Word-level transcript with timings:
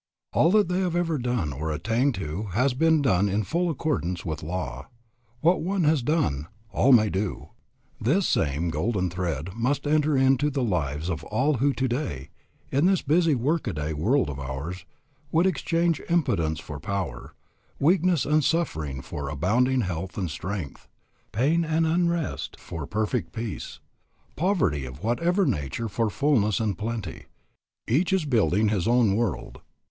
All 0.33 0.49
that 0.49 0.67
they 0.67 0.79
have 0.79 0.95
ever 0.95 1.19
done 1.19 1.53
or 1.53 1.71
attained 1.71 2.15
to 2.15 2.45
has 2.53 2.73
been 2.73 3.03
done 3.03 3.29
in 3.29 3.43
full 3.43 3.69
accordance 3.69 4.25
with 4.25 4.41
law. 4.41 4.87
What 5.41 5.61
one 5.61 5.83
has 5.83 6.01
done, 6.01 6.47
all 6.71 6.91
may 6.91 7.07
do. 7.07 7.49
This 7.99 8.27
same 8.27 8.71
golden 8.71 9.11
thread 9.11 9.53
must 9.53 9.85
enter 9.85 10.17
into 10.17 10.49
the 10.49 10.63
lives 10.63 11.07
of 11.07 11.23
all 11.25 11.57
who 11.57 11.71
today, 11.71 12.29
in 12.71 12.87
this 12.87 13.03
busy 13.03 13.35
work 13.35 13.67
a 13.67 13.73
day 13.73 13.93
world 13.93 14.27
of 14.31 14.39
ours, 14.39 14.85
would 15.31 15.45
exchange 15.45 16.01
impotence 16.09 16.59
for 16.59 16.79
power, 16.79 17.35
weakness 17.79 18.25
and 18.25 18.43
suffering 18.43 19.03
for 19.03 19.29
abounding 19.29 19.81
health 19.81 20.17
and 20.17 20.31
strength, 20.31 20.87
pain 21.31 21.63
and 21.63 21.85
unrest 21.85 22.59
for 22.59 22.87
perfect 22.87 23.33
peace, 23.33 23.79
poverty 24.35 24.83
of 24.83 25.03
whatever 25.03 25.45
nature 25.45 25.87
for 25.87 26.09
fullness 26.09 26.59
and 26.59 26.75
plenty. 26.75 27.25
Each 27.87 28.11
is 28.11 28.25
building 28.25 28.69
his 28.69 28.87
own 28.87 29.15
world. 29.15 29.61